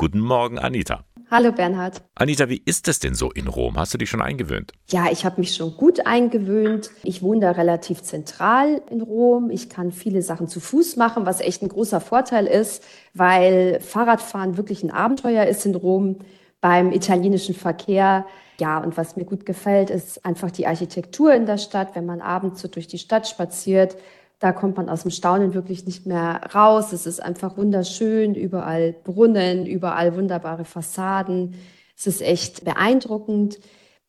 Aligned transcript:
Guten 0.00 0.20
Morgen, 0.20 0.58
Anita. 0.58 1.04
Hallo 1.30 1.52
Bernhard. 1.52 2.00
Anita, 2.14 2.48
wie 2.48 2.62
ist 2.64 2.88
es 2.88 3.00
denn 3.00 3.14
so 3.14 3.30
in 3.32 3.48
Rom? 3.48 3.76
Hast 3.76 3.92
du 3.92 3.98
dich 3.98 4.08
schon 4.08 4.22
eingewöhnt? 4.22 4.72
Ja, 4.88 5.08
ich 5.12 5.26
habe 5.26 5.38
mich 5.38 5.54
schon 5.54 5.76
gut 5.76 6.06
eingewöhnt. 6.06 6.90
Ich 7.02 7.20
wohne 7.20 7.40
da 7.40 7.50
relativ 7.50 8.00
zentral 8.00 8.80
in 8.88 9.02
Rom. 9.02 9.50
Ich 9.50 9.68
kann 9.68 9.92
viele 9.92 10.22
Sachen 10.22 10.48
zu 10.48 10.58
Fuß 10.58 10.96
machen, 10.96 11.26
was 11.26 11.42
echt 11.42 11.60
ein 11.60 11.68
großer 11.68 12.00
Vorteil 12.00 12.46
ist, 12.46 12.82
weil 13.12 13.78
Fahrradfahren 13.80 14.56
wirklich 14.56 14.82
ein 14.82 14.90
Abenteuer 14.90 15.44
ist 15.44 15.66
in 15.66 15.74
Rom 15.74 16.20
beim 16.62 16.92
italienischen 16.92 17.54
Verkehr. 17.54 18.24
Ja, 18.58 18.78
und 18.78 18.96
was 18.96 19.16
mir 19.16 19.26
gut 19.26 19.44
gefällt, 19.44 19.90
ist 19.90 20.24
einfach 20.24 20.50
die 20.50 20.66
Architektur 20.66 21.34
in 21.34 21.44
der 21.44 21.58
Stadt. 21.58 21.94
Wenn 21.94 22.06
man 22.06 22.22
abends 22.22 22.62
so 22.62 22.68
durch 22.68 22.86
die 22.86 22.96
Stadt 22.96 23.28
spaziert, 23.28 23.98
da 24.40 24.52
kommt 24.52 24.78
man 24.78 24.88
aus 24.88 25.02
dem 25.02 25.10
Staunen 25.10 25.54
wirklich 25.54 25.84
nicht 25.84 26.06
mehr 26.06 26.40
raus. 26.54 26.92
Es 26.92 27.06
ist 27.06 27.22
einfach 27.22 27.58
wunderschön, 27.58 28.34
überall 28.34 28.94
Brunnen, 29.04 29.66
überall 29.66 30.16
wunderbare 30.16 30.64
Fassaden. 30.64 31.54
Es 31.96 32.06
ist 32.06 32.22
echt 32.22 32.64
beeindruckend. 32.64 33.60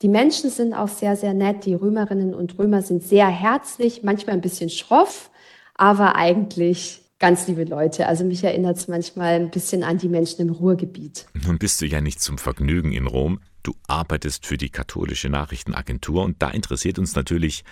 Die 0.02 0.08
Menschen 0.08 0.50
sind 0.50 0.74
auch 0.74 0.88
sehr, 0.88 1.18
sehr 1.18 1.34
nett. 1.34 1.66
Die 1.66 1.74
Römerinnen 1.74 2.34
und 2.34 2.58
Römer 2.58 2.82
sind 2.82 3.04
sehr 3.04 3.28
herzlich, 3.28 4.04
manchmal 4.04 4.36
ein 4.36 4.42
bisschen 4.42 4.70
schroff, 4.70 5.30
aber 5.76 6.16
eigentlich 6.16 7.02
ganz 7.20 7.48
liebe 7.48 7.66
Leute. 7.66 8.08
Also 8.08 8.24
mich 8.24 8.42
erinnert 8.44 8.78
es 8.78 8.88
manchmal 8.88 9.36
ein 9.36 9.52
bisschen 9.52 9.84
an 9.84 9.98
die 9.98 10.10
Menschen 10.10 10.42
im 10.42 10.50
Ruhrgebiet. 10.50 11.28
Nun 11.34 11.60
bist 11.60 11.82
du 11.82 11.86
ja 11.86 12.00
nicht 12.00 12.22
zum 12.22 12.38
Vergnügen 12.38 12.94
in 12.94 13.06
Rom. 13.06 13.42
Du 13.64 13.76
arbeitest 13.88 14.46
für 14.46 14.58
die 14.58 14.70
katholische 14.70 15.30
Nachrichtenagentur 15.30 16.24
und 16.24 16.42
da 16.42 16.50
interessiert 16.50 16.98
uns 16.98 17.16
natürlich, 17.16 17.66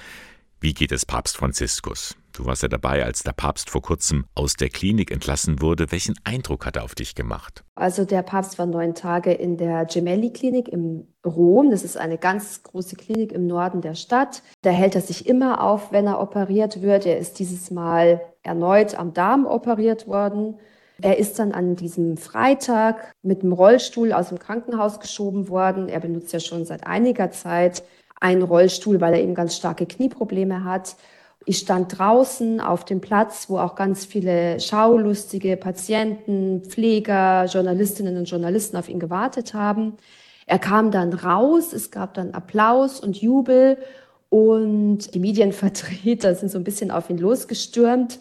wie 0.59 0.73
geht 0.73 0.91
es 0.91 1.05
Papst 1.05 1.37
Franziskus? 1.37 2.15
Du 2.39 2.45
warst 2.45 2.63
ja 2.63 2.69
dabei, 2.69 3.03
als 3.03 3.21
der 3.23 3.33
Papst 3.33 3.69
vor 3.69 3.81
kurzem 3.81 4.23
aus 4.33 4.53
der 4.53 4.69
Klinik 4.69 5.11
entlassen 5.11 5.61
wurde. 5.61 5.91
Welchen 5.91 6.15
Eindruck 6.23 6.65
hat 6.65 6.77
er 6.77 6.85
auf 6.85 6.95
dich 6.95 7.13
gemacht? 7.13 7.65
Also 7.75 8.05
der 8.05 8.21
Papst 8.21 8.57
war 8.57 8.65
neun 8.65 8.95
Tage 8.95 9.33
in 9.33 9.57
der 9.57 9.83
Gemelli-Klinik 9.83 10.69
in 10.69 11.13
Rom. 11.25 11.69
Das 11.69 11.83
ist 11.83 11.97
eine 11.97 12.17
ganz 12.17 12.63
große 12.63 12.95
Klinik 12.95 13.33
im 13.33 13.45
Norden 13.45 13.81
der 13.81 13.93
Stadt. 13.93 14.41
Da 14.61 14.69
hält 14.69 14.95
er 14.95 15.01
sich 15.01 15.27
immer 15.27 15.61
auf, 15.61 15.91
wenn 15.91 16.07
er 16.07 16.21
operiert 16.21 16.81
wird. 16.81 17.05
Er 17.05 17.17
ist 17.17 17.39
dieses 17.39 17.71
Mal 17.71 18.21
erneut 18.41 18.97
am 18.97 19.13
Darm 19.13 19.45
operiert 19.45 20.07
worden. 20.07 20.57
Er 21.01 21.17
ist 21.17 21.39
dann 21.39 21.51
an 21.51 21.75
diesem 21.75 22.15
Freitag 22.15 23.11
mit 23.21 23.43
dem 23.43 23.51
Rollstuhl 23.51 24.13
aus 24.13 24.29
dem 24.29 24.39
Krankenhaus 24.39 25.01
geschoben 25.01 25.49
worden. 25.49 25.89
Er 25.89 25.99
benutzt 25.99 26.31
ja 26.31 26.39
schon 26.39 26.63
seit 26.63 26.87
einiger 26.87 27.31
Zeit 27.31 27.83
einen 28.21 28.43
Rollstuhl, 28.43 29.01
weil 29.01 29.15
er 29.15 29.21
eben 29.21 29.35
ganz 29.35 29.57
starke 29.57 29.85
Knieprobleme 29.85 30.63
hat. 30.63 30.95
Ich 31.49 31.57
stand 31.57 31.97
draußen 31.97 32.61
auf 32.61 32.85
dem 32.85 33.01
Platz, 33.01 33.49
wo 33.49 33.57
auch 33.57 33.73
ganz 33.73 34.05
viele 34.05 34.59
schaulustige 34.59 35.57
Patienten, 35.57 36.61
Pfleger, 36.63 37.45
Journalistinnen 37.45 38.17
und 38.17 38.29
Journalisten 38.29 38.77
auf 38.77 38.87
ihn 38.87 38.99
gewartet 38.99 39.55
haben. 39.55 39.97
Er 40.45 40.59
kam 40.59 40.91
dann 40.91 41.11
raus, 41.11 41.73
es 41.73 41.89
gab 41.89 42.13
dann 42.13 42.35
Applaus 42.35 42.99
und 42.99 43.19
Jubel 43.19 43.79
und 44.29 45.15
die 45.15 45.19
Medienvertreter 45.19 46.35
sind 46.35 46.51
so 46.51 46.59
ein 46.59 46.63
bisschen 46.63 46.91
auf 46.91 47.09
ihn 47.09 47.17
losgestürmt. 47.17 48.19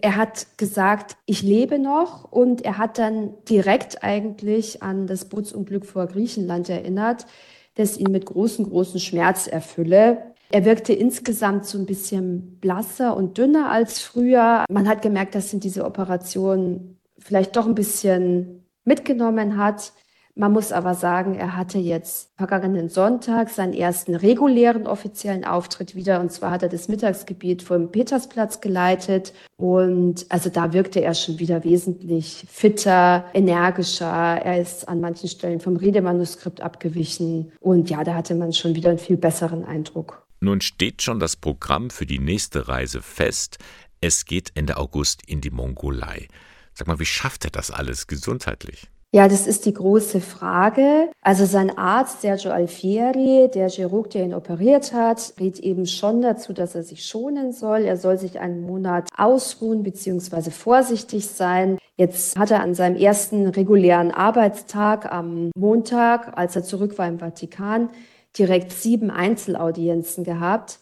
Er 0.00 0.16
hat 0.16 0.46
gesagt, 0.56 1.18
ich 1.26 1.42
lebe 1.42 1.78
noch 1.78 2.32
und 2.32 2.64
er 2.64 2.78
hat 2.78 2.96
dann 2.96 3.34
direkt 3.50 4.02
eigentlich 4.02 4.82
an 4.82 5.06
das 5.06 5.26
Bootsunglück 5.26 5.84
vor 5.84 6.06
Griechenland 6.06 6.70
erinnert 6.70 7.26
das 7.74 7.96
ihn 7.96 8.12
mit 8.12 8.26
großen, 8.26 8.68
großen 8.68 9.00
Schmerz 9.00 9.46
erfülle. 9.46 10.31
Er 10.52 10.66
wirkte 10.66 10.92
insgesamt 10.92 11.64
so 11.64 11.78
ein 11.78 11.86
bisschen 11.86 12.58
blasser 12.60 13.16
und 13.16 13.38
dünner 13.38 13.70
als 13.70 14.00
früher. 14.00 14.66
Man 14.68 14.86
hat 14.86 15.00
gemerkt, 15.00 15.34
dass 15.34 15.50
ihn 15.54 15.60
diese 15.60 15.86
Operation 15.86 16.98
vielleicht 17.18 17.56
doch 17.56 17.66
ein 17.66 17.74
bisschen 17.74 18.66
mitgenommen 18.84 19.56
hat. 19.56 19.94
Man 20.34 20.52
muss 20.52 20.70
aber 20.70 20.94
sagen, 20.94 21.36
er 21.36 21.56
hatte 21.56 21.78
jetzt 21.78 22.32
vergangenen 22.36 22.90
Sonntag 22.90 23.48
seinen 23.48 23.72
ersten 23.72 24.14
regulären 24.14 24.86
offiziellen 24.86 25.46
Auftritt 25.46 25.94
wieder. 25.94 26.20
Und 26.20 26.30
zwar 26.32 26.50
hat 26.50 26.62
er 26.62 26.68
das 26.68 26.88
Mittagsgebiet 26.88 27.62
vom 27.62 27.90
Petersplatz 27.90 28.60
geleitet. 28.60 29.32
Und 29.56 30.26
also 30.28 30.50
da 30.50 30.74
wirkte 30.74 31.00
er 31.00 31.14
schon 31.14 31.38
wieder 31.38 31.64
wesentlich 31.64 32.44
fitter, 32.50 33.24
energischer. 33.32 34.06
Er 34.06 34.60
ist 34.60 34.86
an 34.86 35.00
manchen 35.00 35.30
Stellen 35.30 35.60
vom 35.60 35.76
Redemanuskript 35.76 36.60
abgewichen. 36.60 37.52
Und 37.60 37.88
ja, 37.88 38.04
da 38.04 38.14
hatte 38.14 38.34
man 38.34 38.52
schon 38.52 38.74
wieder 38.74 38.90
einen 38.90 38.98
viel 38.98 39.16
besseren 39.16 39.64
Eindruck. 39.64 40.21
Nun 40.42 40.60
steht 40.60 41.02
schon 41.02 41.20
das 41.20 41.36
Programm 41.36 41.88
für 41.88 42.04
die 42.04 42.18
nächste 42.18 42.66
Reise 42.66 43.00
fest. 43.00 43.58
Es 44.00 44.24
geht 44.24 44.50
Ende 44.56 44.76
August 44.76 45.22
in 45.28 45.40
die 45.40 45.50
Mongolei. 45.50 46.26
Sag 46.74 46.88
mal, 46.88 46.98
wie 46.98 47.06
schafft 47.06 47.44
er 47.44 47.52
das 47.52 47.70
alles 47.70 48.08
gesundheitlich? 48.08 48.88
Ja, 49.14 49.28
das 49.28 49.46
ist 49.46 49.66
die 49.66 49.74
große 49.74 50.20
Frage. 50.20 51.10
Also 51.20 51.44
sein 51.44 51.78
Arzt 51.78 52.22
Sergio 52.22 52.50
Alfieri, 52.50 53.50
der 53.54 53.68
Chirurg, 53.68 54.10
der 54.10 54.24
ihn 54.24 54.34
operiert 54.34 54.92
hat, 54.92 55.34
rät 55.38 55.60
eben 55.60 55.86
schon 55.86 56.22
dazu, 56.22 56.52
dass 56.52 56.74
er 56.74 56.82
sich 56.82 57.04
schonen 57.04 57.52
soll. 57.52 57.82
Er 57.82 57.96
soll 57.96 58.18
sich 58.18 58.40
einen 58.40 58.62
Monat 58.62 59.10
ausruhen 59.16 59.84
bzw. 59.84 60.50
vorsichtig 60.50 61.28
sein. 61.28 61.78
Jetzt 61.96 62.36
hat 62.36 62.50
er 62.50 62.62
an 62.62 62.74
seinem 62.74 62.96
ersten 62.96 63.46
regulären 63.46 64.10
Arbeitstag 64.10 65.12
am 65.12 65.52
Montag, 65.54 66.36
als 66.36 66.56
er 66.56 66.64
zurück 66.64 66.98
war 66.98 67.06
im 67.06 67.20
Vatikan, 67.20 67.90
direkt 68.38 68.72
sieben 68.72 69.10
Einzelaudienzen 69.10 70.24
gehabt. 70.24 70.78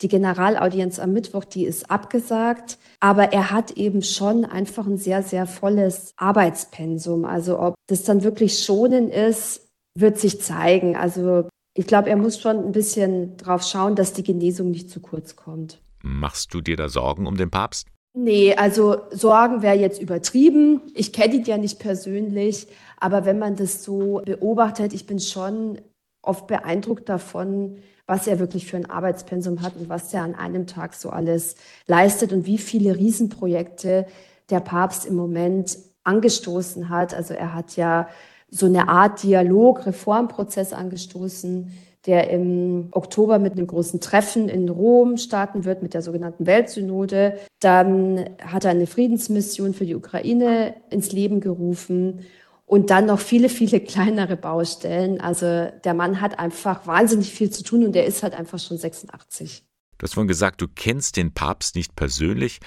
Die 0.00 0.08
Generalaudienz 0.08 0.98
am 0.98 1.12
Mittwoch, 1.12 1.44
die 1.44 1.64
ist 1.64 1.90
abgesagt. 1.90 2.78
Aber 3.00 3.32
er 3.32 3.50
hat 3.50 3.72
eben 3.72 4.02
schon 4.02 4.44
einfach 4.44 4.86
ein 4.86 4.98
sehr, 4.98 5.22
sehr 5.22 5.46
volles 5.46 6.12
Arbeitspensum. 6.16 7.24
Also 7.24 7.58
ob 7.58 7.74
das 7.88 8.02
dann 8.04 8.24
wirklich 8.24 8.58
schonen 8.64 9.10
ist, 9.10 9.68
wird 9.94 10.18
sich 10.18 10.40
zeigen. 10.40 10.96
Also 10.96 11.48
ich 11.74 11.86
glaube, 11.86 12.10
er 12.10 12.16
muss 12.16 12.40
schon 12.40 12.58
ein 12.58 12.72
bisschen 12.72 13.36
drauf 13.36 13.62
schauen, 13.62 13.94
dass 13.94 14.12
die 14.12 14.22
Genesung 14.22 14.70
nicht 14.70 14.90
zu 14.90 15.00
kurz 15.00 15.36
kommt. 15.36 15.80
Machst 16.02 16.52
du 16.52 16.60
dir 16.60 16.76
da 16.76 16.88
Sorgen 16.88 17.26
um 17.26 17.36
den 17.36 17.50
Papst? 17.50 17.86
Nee, 18.14 18.54
also 18.54 18.98
Sorgen 19.10 19.62
wäre 19.62 19.78
jetzt 19.78 20.02
übertrieben. 20.02 20.82
Ich 20.94 21.12
kenne 21.12 21.36
ihn 21.36 21.44
ja 21.44 21.56
nicht 21.56 21.78
persönlich, 21.78 22.66
aber 22.98 23.24
wenn 23.24 23.38
man 23.38 23.56
das 23.56 23.82
so 23.84 24.20
beobachtet, 24.24 24.92
ich 24.92 25.06
bin 25.06 25.18
schon 25.18 25.80
oft 26.22 26.46
beeindruckt 26.46 27.08
davon, 27.08 27.76
was 28.06 28.26
er 28.26 28.38
wirklich 28.38 28.66
für 28.66 28.76
ein 28.76 28.90
Arbeitspensum 28.90 29.62
hat 29.62 29.76
und 29.76 29.88
was 29.88 30.12
er 30.14 30.22
an 30.22 30.34
einem 30.34 30.66
Tag 30.66 30.94
so 30.94 31.10
alles 31.10 31.56
leistet 31.86 32.32
und 32.32 32.46
wie 32.46 32.58
viele 32.58 32.96
Riesenprojekte 32.96 34.06
der 34.50 34.60
Papst 34.60 35.06
im 35.06 35.14
Moment 35.14 35.78
angestoßen 36.04 36.88
hat. 36.88 37.14
Also 37.14 37.34
er 37.34 37.54
hat 37.54 37.76
ja 37.76 38.08
so 38.50 38.66
eine 38.66 38.88
Art 38.88 39.22
Dialog, 39.22 39.86
Reformprozess 39.86 40.72
angestoßen, 40.72 41.72
der 42.06 42.30
im 42.30 42.88
Oktober 42.90 43.38
mit 43.38 43.52
einem 43.52 43.68
großen 43.68 44.00
Treffen 44.00 44.48
in 44.48 44.68
Rom 44.68 45.16
starten 45.16 45.64
wird, 45.64 45.82
mit 45.82 45.94
der 45.94 46.02
sogenannten 46.02 46.46
Weltsynode. 46.46 47.38
Dann 47.60 48.28
hat 48.44 48.64
er 48.64 48.72
eine 48.72 48.88
Friedensmission 48.88 49.72
für 49.72 49.86
die 49.86 49.94
Ukraine 49.94 50.74
ins 50.90 51.12
Leben 51.12 51.40
gerufen 51.40 52.26
und 52.72 52.88
dann 52.88 53.04
noch 53.04 53.20
viele, 53.20 53.50
viele 53.50 53.80
kleinere 53.80 54.34
Baustellen. 54.34 55.20
Also 55.20 55.70
der 55.84 55.92
Mann 55.92 56.22
hat 56.22 56.38
einfach 56.38 56.86
wahnsinnig 56.86 57.30
viel 57.30 57.50
zu 57.50 57.62
tun 57.62 57.84
und 57.84 57.94
er 57.94 58.06
ist 58.06 58.22
halt 58.22 58.32
einfach 58.32 58.58
schon 58.58 58.78
86. 58.78 59.62
Du 59.98 60.02
hast 60.02 60.14
vorhin 60.14 60.26
gesagt, 60.26 60.62
du 60.62 60.68
kennst 60.74 61.18
den 61.18 61.34
Papst 61.34 61.76
nicht 61.76 61.96
persönlich. 61.96 62.60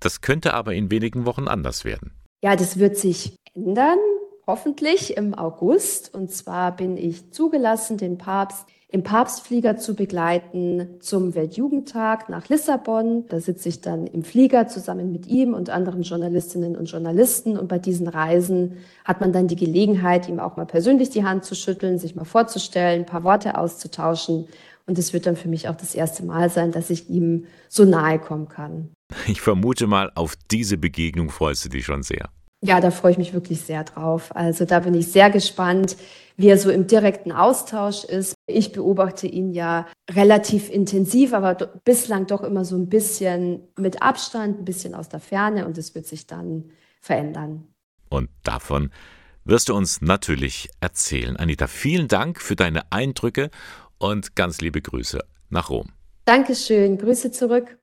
Das 0.00 0.20
könnte 0.20 0.54
aber 0.54 0.74
in 0.74 0.90
wenigen 0.90 1.26
Wochen 1.26 1.46
anders 1.46 1.84
werden. 1.84 2.10
Ja, 2.42 2.56
das 2.56 2.80
wird 2.80 2.96
sich 2.96 3.36
ändern, 3.54 3.98
hoffentlich 4.52 5.16
im 5.16 5.32
August. 5.32 6.12
Und 6.12 6.30
zwar 6.30 6.76
bin 6.76 6.98
ich 6.98 7.32
zugelassen, 7.32 7.96
den 7.96 8.18
Papst 8.18 8.66
im 8.88 9.02
Papstflieger 9.02 9.78
zu 9.78 9.94
begleiten 9.94 11.00
zum 11.00 11.34
Weltjugendtag 11.34 12.28
nach 12.28 12.50
Lissabon. 12.50 13.24
Da 13.30 13.40
sitze 13.40 13.70
ich 13.70 13.80
dann 13.80 14.06
im 14.06 14.22
Flieger 14.22 14.68
zusammen 14.68 15.10
mit 15.10 15.26
ihm 15.26 15.54
und 15.54 15.70
anderen 15.70 16.02
Journalistinnen 16.02 16.76
und 16.76 16.90
Journalisten. 16.90 17.56
Und 17.56 17.68
bei 17.68 17.78
diesen 17.78 18.06
Reisen 18.06 18.76
hat 19.06 19.22
man 19.22 19.32
dann 19.32 19.48
die 19.48 19.56
Gelegenheit, 19.56 20.28
ihm 20.28 20.38
auch 20.38 20.58
mal 20.58 20.66
persönlich 20.66 21.08
die 21.08 21.24
Hand 21.24 21.46
zu 21.46 21.54
schütteln, 21.54 21.98
sich 21.98 22.14
mal 22.14 22.26
vorzustellen, 22.26 23.00
ein 23.00 23.06
paar 23.06 23.24
Worte 23.24 23.56
auszutauschen. 23.56 24.48
Und 24.86 24.98
es 24.98 25.14
wird 25.14 25.24
dann 25.24 25.36
für 25.36 25.48
mich 25.48 25.70
auch 25.70 25.76
das 25.76 25.94
erste 25.94 26.26
Mal 26.26 26.50
sein, 26.50 26.72
dass 26.72 26.90
ich 26.90 27.08
ihm 27.08 27.46
so 27.70 27.86
nahe 27.86 28.18
kommen 28.18 28.50
kann. 28.50 28.90
Ich 29.26 29.40
vermute 29.40 29.86
mal, 29.86 30.12
auf 30.14 30.36
diese 30.50 30.76
Begegnung 30.76 31.30
freust 31.30 31.64
du 31.64 31.70
dich 31.70 31.86
schon 31.86 32.02
sehr. 32.02 32.28
Ja, 32.64 32.80
da 32.80 32.92
freue 32.92 33.12
ich 33.12 33.18
mich 33.18 33.34
wirklich 33.34 33.60
sehr 33.62 33.82
drauf. 33.82 34.34
Also 34.36 34.64
da 34.64 34.80
bin 34.80 34.94
ich 34.94 35.08
sehr 35.08 35.30
gespannt, 35.30 35.96
wie 36.36 36.48
er 36.48 36.58
so 36.58 36.70
im 36.70 36.86
direkten 36.86 37.32
Austausch 37.32 38.04
ist. 38.04 38.34
Ich 38.46 38.70
beobachte 38.72 39.26
ihn 39.26 39.50
ja 39.50 39.86
relativ 40.08 40.70
intensiv, 40.70 41.34
aber 41.34 41.54
bislang 41.84 42.28
doch 42.28 42.42
immer 42.42 42.64
so 42.64 42.76
ein 42.76 42.88
bisschen 42.88 43.68
mit 43.76 44.00
Abstand, 44.00 44.60
ein 44.60 44.64
bisschen 44.64 44.94
aus 44.94 45.08
der 45.08 45.18
Ferne 45.18 45.66
und 45.66 45.76
es 45.76 45.96
wird 45.96 46.06
sich 46.06 46.28
dann 46.28 46.70
verändern. 47.00 47.66
Und 48.08 48.30
davon 48.44 48.90
wirst 49.44 49.68
du 49.68 49.74
uns 49.74 50.00
natürlich 50.00 50.70
erzählen. 50.80 51.36
Anita, 51.36 51.66
vielen 51.66 52.06
Dank 52.06 52.40
für 52.40 52.54
deine 52.54 52.92
Eindrücke 52.92 53.50
und 53.98 54.36
ganz 54.36 54.60
liebe 54.60 54.80
Grüße 54.80 55.18
nach 55.50 55.68
Rom. 55.68 55.90
Dankeschön, 56.26 56.96
Grüße 56.96 57.32
zurück. 57.32 57.76